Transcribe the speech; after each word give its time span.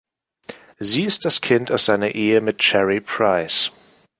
Sie 0.79 1.03
ist 1.03 1.25
das 1.25 1.41
Kind 1.41 1.71
aus 1.71 1.85
seiner 1.85 2.15
Ehe 2.15 2.41
mit 2.41 2.57
Cherry 2.57 3.01
Price. 3.01 3.69